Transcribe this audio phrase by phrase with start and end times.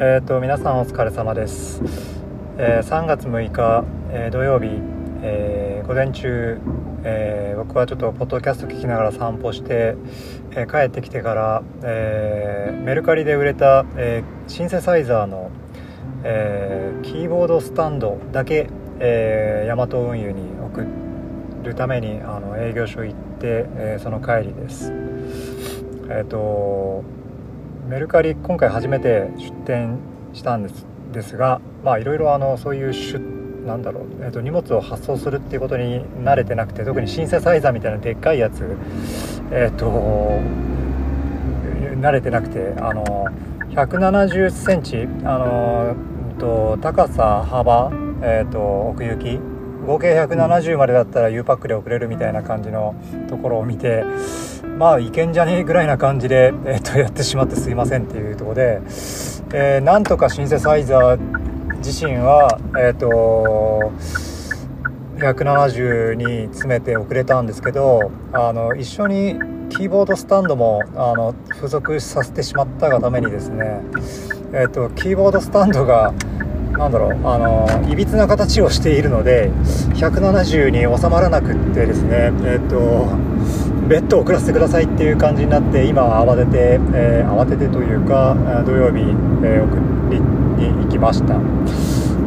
[0.00, 1.82] えーと、皆さんお疲れ様です、
[2.56, 4.68] えー、3月6日、えー、土曜日、
[5.22, 6.60] えー、午前中、
[7.02, 9.96] え僕はちょっとポッドキャスト聞きながら散歩して、
[10.54, 15.50] え帰ってきてから、えメルカリで売れた、えシンセサイザーの、
[16.22, 18.68] えキーボードスタンドだけ、
[19.00, 20.86] えヤマト運輸に送
[21.64, 24.92] るためにあの営業所行って、えその帰りです。
[26.08, 27.02] えっ、と
[27.88, 29.98] メルカリ今回初めて出店
[30.34, 33.18] したんですですがまあいろいろあのそういう出
[33.64, 38.76] なんだろう、えーと、荷物を発送するっていうことに慣れてなくて特にシンセサイザーみたいなでっかいやつ
[39.50, 39.86] えっ、ー、と
[42.02, 43.04] 慣れてなくてあの
[43.70, 45.96] 1 7 0センチあの
[46.38, 47.90] と高さ幅、
[48.22, 52.94] えーと奥行き合計170までだったら U パックで送れるみたいな感じの
[53.28, 54.04] ところを見て
[54.78, 58.80] まあいけんじゃねえぐらいな感じで、 えー、とやってしまってすいませんっていうとこで、
[59.52, 61.18] えー、なんとかシンセサイザー
[61.78, 63.92] 自身はえっ、ー、と
[65.16, 73.80] 170に詰めて送れたんですけどあの一緒にキーボードスタンドもあの付属させてしまったがためにですね
[74.52, 76.14] えっ、とキーボードスタンドが
[76.72, 79.50] なんだろうあのいびつな形をしているので
[79.94, 83.06] 170に収まらなくってですねえっと
[83.88, 89.76] ベッドを送らせてくださいっていう感じになって今は慌てて、えー、慌ててというか土曜日、えー、送
[90.10, 91.40] りに行きました。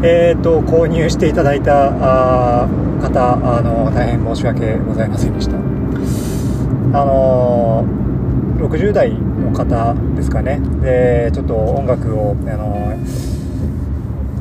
[0.04, 2.68] えーと購入していただいたあ
[3.02, 5.56] 方あの大変申し訳ございませんでした。
[6.94, 7.86] あの
[8.58, 10.60] 60代の方ですかね。
[10.82, 12.98] でちょっと音楽をあの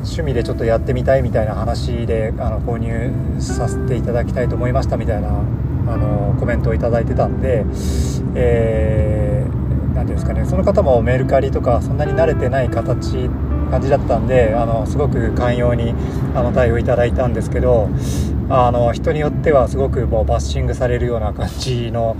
[0.02, 7.64] 趣味でちょっとやってみたいみたいな話であの購入させていただきたいと思いましたみたいなあのコメントを頂いてたんで、
[8.34, 9.60] えー、
[9.92, 13.28] ていうんですかねその方もメルカリとかそんなに慣れてない形
[13.70, 15.94] 感じだったんであのすごく寛容に
[16.34, 17.88] あの対応いただいたんですけど
[18.48, 22.16] あの人によってはすごくもうバッシングされるような感じの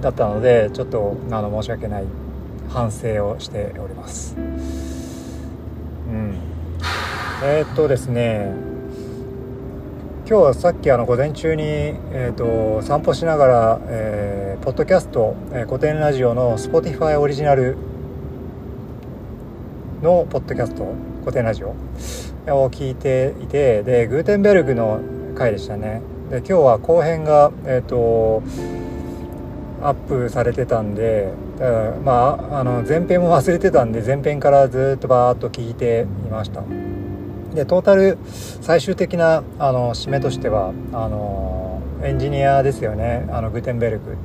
[0.00, 2.04] だったのでちょっとあの申し訳ない
[2.70, 4.34] 反省をしております。
[4.36, 4.40] う
[6.14, 6.51] ん
[7.44, 8.52] えー、っとですね
[10.28, 17.76] 今日はさっきあの午前中に、えーと、散歩しながら、えー、ポッドキャスト、えー、古典ラジオの Spotify オリジナル
[20.02, 25.00] のポッドキャスト古典ラジオを聞いていてでグーテンベルグの
[25.36, 26.00] 回でしたね。
[26.30, 28.44] で今日は後編がえっ、ー、と
[29.82, 31.32] アップされてたんで
[32.04, 36.62] まああの前編も忘れてたんで前編からずっとバーッと聞いていました。
[37.54, 38.18] でトータル
[38.60, 43.28] 最終的なあの締めとしてはあのエンジニアですよね。
[43.30, 44.16] あのグテンベルク。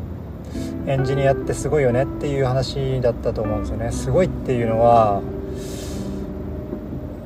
[0.87, 3.91] エンジニアってすごいよねっていう話だったと思うんですよね。
[3.91, 5.21] すごいっていうのは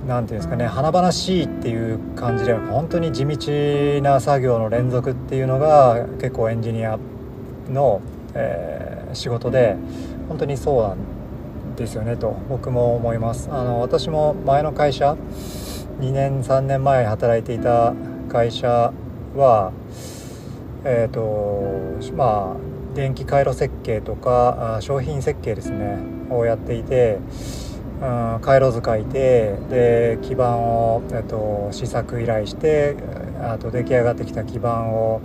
[0.08, 0.66] 何ていうんですかね。
[0.66, 6.98] 華々しいっていう感じで本当に地道な作業の連続っていうのが結構エンジニア
[7.70, 8.02] の、
[8.34, 9.78] えー、仕事で
[10.28, 13.50] 本当にそうなんですよねと僕も思います。
[13.52, 15.16] あの私も前の会社
[16.02, 17.94] 2年3年前働いていた
[18.28, 18.92] 会社
[19.36, 19.72] は
[20.84, 26.00] えっ、ー、とまあ電気回路設計とか商品設計ですね
[26.32, 27.20] をやっていて、
[28.02, 32.98] うん、回路図書いてで基板を、えーと、試作依頼して
[33.40, 35.22] あと出来上がってきた基板を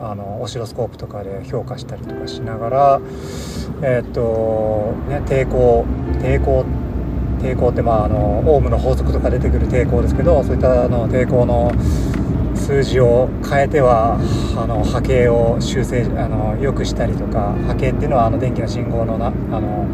[0.00, 3.00] あのオシロスコープとかで評価したりとかしながら
[3.82, 5.84] えっ、とね抵抗
[6.20, 6.64] 抵抗
[7.38, 11.72] 抵抗ってまああのオウムの法則とか出てくる抵抗ですけどそういったあの抵抗の
[12.54, 14.18] 数字を変えては
[14.56, 19.86] あの波形を修正あの良くしたりとか波形っていうのはあの電気の信号のなあの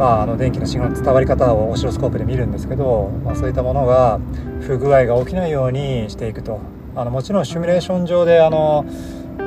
[0.00, 4.18] まあ、あの電気の信号の伝わり方をオシロスコープで見るんですけど、まあ、そういったものが
[4.62, 6.58] 不具合が起きないようにしていくと。
[6.96, 8.84] あのもちろんシミュレーション上であの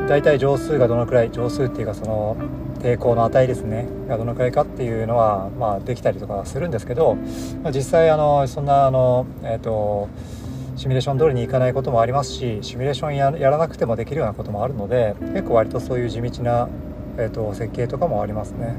[0.07, 2.37] 大体乗数がどのくらい乗数っていうかその
[2.79, 7.15] 抵抗の値ですねがどのくらいかっていうのは、まあ、できたりとかするんですけど、
[7.63, 10.09] まあ、実際あのそんなあの、えーと、
[10.75, 16.67] シミュレーション通りにいかないこともありますしシミュレーションやらなくてもできるようなこともあるので結構割とそういう地道な、
[17.17, 18.75] えーと、設計とかもありますね。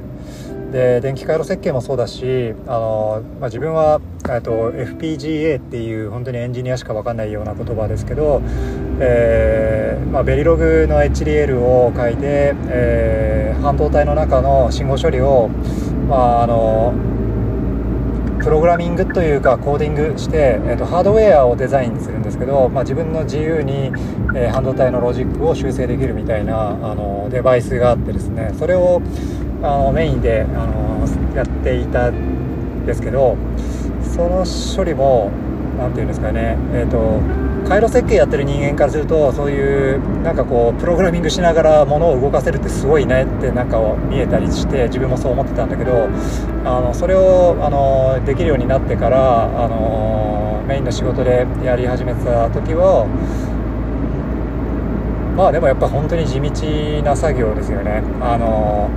[0.73, 4.01] で電気回路設計もそうだしあの、まあ、自分は
[4.43, 8.43] と FPGA っていう本当にエンジニアしか分かんないような言葉ですけど、
[9.01, 15.49] えーまあ、ベリログの HDL を書いて、えー、半導体の中の信号処理を、
[16.09, 16.95] まあ、あの
[18.39, 23.87] プログラミングというかコーディングして、えーと、ハードウェアをデザインするんですけど、まあ、自分の自由に、
[24.37, 29.03] えー、半導体のロジックを修正できるみたいなあのデバイスがあってですねそれを
[29.63, 33.37] あのメインであのやっていたんですけど
[34.15, 34.45] その
[34.77, 35.33] 処理も
[35.79, 43.79] 何て言うんですかねえっ、ー、と回路設計やってる人間からするとそういうなんかこうプログラミングしながら物を動かせるってすごいねってなんか
[44.11, 46.09] 見えたりして自分もそう思ってたんだけど
[46.65, 53.07] あのそれをあのできるようになってからあのメインの仕事でやり始めた時は
[55.37, 58.03] まあでもやっぱ本当に地道な作業ですよね。
[58.21, 58.89] あの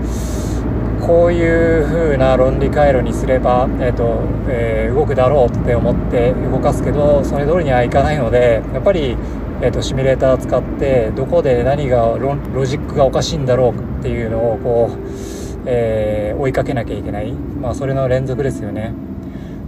[1.05, 9.17] こういう風な論理回路にすれば、えーとえー、動くだろうって思って動かすけどそれ通りにはいかないのでやっぱり、
[9.61, 18.93] えーと、シミュレーター使ってどこで何がロジックがおかしいんだろうっていうのをこう、えー、追いかけなきゃいけない、まあ、それの連続ですよね。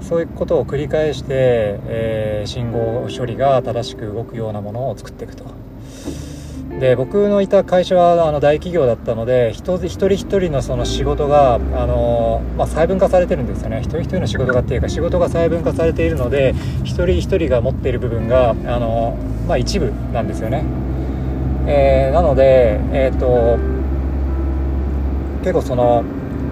[0.02, 5.44] そういうことを繰り返して、えー、信号処理が正しく動くようなものを作っていくと。
[6.78, 13.80] で僕のいた会社はあの大企業だったので一人一人のその仕事があの、まあ、細分化されてるんですよね。
[13.80, 19.18] 一人一人の仕事がっていうか仕事が細分化されているので一人一人が持っている部分があの、
[19.48, 20.64] まあ、一部なんですよね、
[21.66, 23.58] えー、なので、えーと、
[25.42, 26.04] 結構その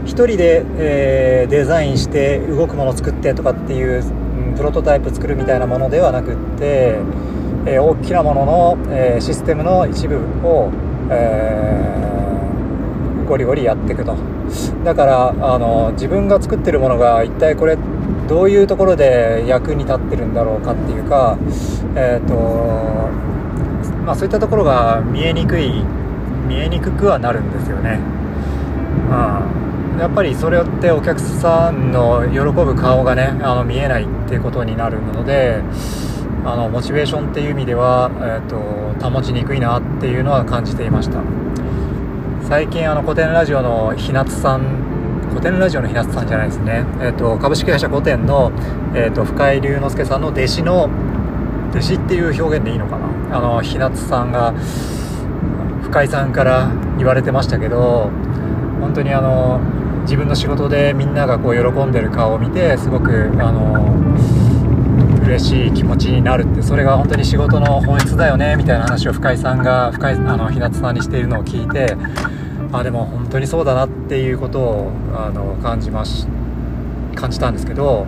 [0.06, 6.98] 一人で、えー、デザインして動くものを作ってとかっていう、うん、プロトタイプ作るみたいなものではなくって
[7.68, 10.72] え大きなものの、えシステムの一部を、
[11.10, 14.16] えー、ゴリゴリやっていくと
[14.84, 17.78] だからあの自分が作ってるものが一体これ
[18.28, 21.38] どういうところで役に立ってるんだろうかっていうか、
[21.96, 22.34] えーと
[24.06, 25.84] まあ、そういったところが見えにくい
[26.48, 28.00] 見えにくくはなるんですよね。
[29.10, 35.62] うん、やっぱりそれってお客さんの喜ぶ顔がねあの見えないっていうことになるので、
[36.48, 41.22] あのモチベーションっていう意味では、えーと、保ちにくいなっていうのは感じていました。
[42.48, 44.62] 最近あの古典ラジオの日夏さん
[45.30, 48.54] 古典ラジオの日夏さんじゃないですね、えーと、株式会社古典の、
[48.96, 50.90] えーと、深井龍之介さんの弟子の
[51.72, 53.38] 弟子っていう表現でいいのかな。
[53.38, 54.54] あの日夏さんが
[55.84, 58.10] 深井さんから言われてましたけど
[58.80, 59.60] 本当にあの
[60.04, 64.57] 自分の仕事でみんながこう喜んでる顔を見てすごくあの
[65.28, 71.98] 嬉しい気持ちになるってそれが本当に仕事の本質だよねみたいな話を深井さんが深井あの日向さんにしているのを聞いて
[72.72, 76.28] あでも本当にそうだなっていうことをあの感じまし
[77.16, 78.08] 感じたんですけど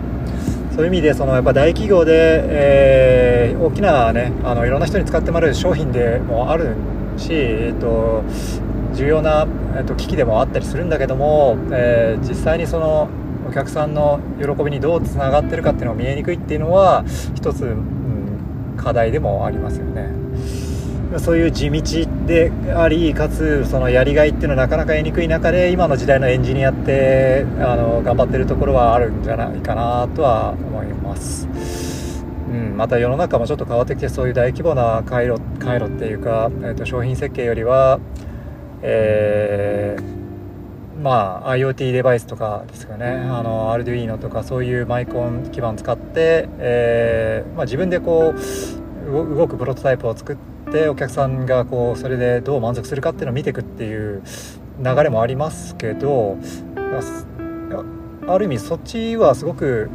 [0.74, 6.74] そういう意味でそのやっぱ大企業で、えー、大きなねあのいろんな人に使ってもらえる商品でもある
[7.18, 8.24] し、えっと、
[8.94, 9.46] 重要な、
[9.76, 13.10] えっと、機器でもあったりするんだけども、えー、実際にその
[13.50, 17.04] お客さんの喜びにどうつながってるかっていうのが見えにくいっていうのは
[17.34, 20.08] 一つ、うん、課題でもありますよね。
[21.18, 21.82] そういう地道
[22.28, 31.48] でありかつそのやりがいっていうのはなかなか得にくい中で今の時代のエンジニアってあの頑張ってるところはあるんじゃないかなとは思います、
[32.48, 37.98] うん、また世の中もちょっと変わってきてそういう大規模な回路回路っていうか、えー、と商品設計よりは
[38.82, 40.19] えー
[41.02, 43.06] まあ、IoT デバイスとかですかね。
[43.06, 50.36] あの Arduino とかそういうマイコン基盤使って、えー、まあ、自分でこう動くプロトタイプを作っ
[50.70, 54.22] てお客さんがこうそれでどう満足するかっていうのを見ていくっていう
[54.78, 56.36] 流れもありますけど
[58.26, 59.90] ある意味そっちはすごく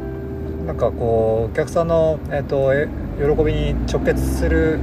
[0.66, 2.72] なんかこうお客さんの、えーと、
[3.28, 4.80] と喜びに直結する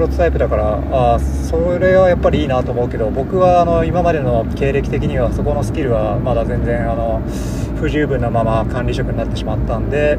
[0.00, 7.20] プロトタイプだからあそれはやっぱりいいなと思うけど僕はあの今までの経歴的にはそこのスキルはまだ全然あの
[7.76, 10.18] 不十分なまま管理職になってしまったんでう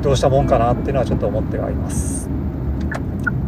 [0.00, 2.25] どうしたもんかなっていうのはちょっと思ってはいます。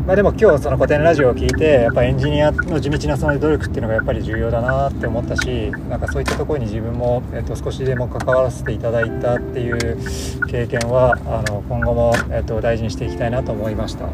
[0.08, 9.98] まあ、でも今日その古典ラジオを聞いてやっぱエンジニアの地道なその努力っていうのがやっぱり重要だなって思ったしなんかそういったところに自分も、えっと、少しでも関わらせていただいたっていう
[10.46, 14.06] 経験はあの今後も、えっと、大事にしていきたいなと思いました。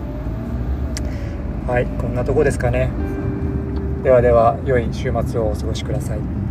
[1.69, 2.91] はいこんなとこですかね。
[4.03, 6.44] ではでは良い週末をお過ごしください。